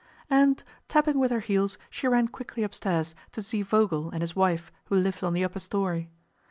[0.31, 4.71] And tapping with her heels, she ran quickly upstairs to see Vogel and his wife
[4.85, 6.09] who lived on the upper story.